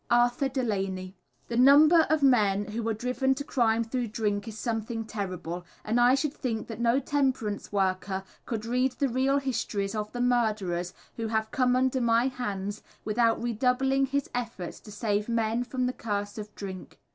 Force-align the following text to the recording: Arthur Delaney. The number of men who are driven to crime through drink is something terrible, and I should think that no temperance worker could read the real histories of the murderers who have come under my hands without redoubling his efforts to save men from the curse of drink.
Arthur 0.09 0.49
Delaney. 0.49 1.15
The 1.47 1.57
number 1.57 2.07
of 2.09 2.23
men 2.23 2.65
who 2.65 2.89
are 2.89 2.93
driven 2.95 3.35
to 3.35 3.43
crime 3.43 3.83
through 3.83 4.07
drink 4.07 4.47
is 4.47 4.57
something 4.57 5.05
terrible, 5.05 5.63
and 5.85 5.99
I 5.99 6.15
should 6.15 6.33
think 6.33 6.65
that 6.69 6.79
no 6.79 6.99
temperance 6.99 7.71
worker 7.71 8.23
could 8.47 8.65
read 8.65 8.93
the 8.93 9.07
real 9.07 9.37
histories 9.37 9.93
of 9.93 10.11
the 10.11 10.19
murderers 10.19 10.95
who 11.17 11.27
have 11.27 11.51
come 11.51 11.75
under 11.75 12.01
my 12.01 12.29
hands 12.29 12.81
without 13.05 13.43
redoubling 13.43 14.07
his 14.07 14.27
efforts 14.33 14.79
to 14.79 14.91
save 14.91 15.29
men 15.29 15.63
from 15.63 15.85
the 15.85 15.93
curse 15.93 16.39
of 16.39 16.55
drink. 16.55 16.99